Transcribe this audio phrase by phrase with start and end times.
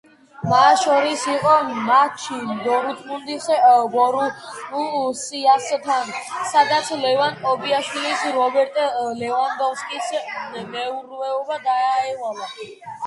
[0.51, 1.49] მათ შორის იყო
[1.89, 3.43] მატჩი დორტმუნდის
[3.95, 6.09] „ბორუსიასთან“,
[6.53, 8.79] სადაც ლევან კობიაშვილს რობერტ
[9.21, 10.09] ლევანდოვსკის
[10.77, 12.49] მეურვეობა დაევალა.